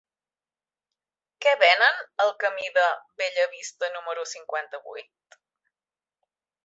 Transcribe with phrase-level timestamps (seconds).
[1.45, 2.87] Què venen al camí de
[3.21, 5.39] Bellavista número cinquanta-vuit?